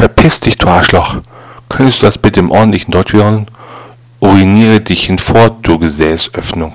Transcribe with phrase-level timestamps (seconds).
[0.00, 1.16] Verpiss dich, du Arschloch!
[1.68, 3.46] Könntest du das bitte im ordentlichen Deutsch hören?
[4.18, 6.72] Uriniere dich hinfort, du Gesäßöffnung!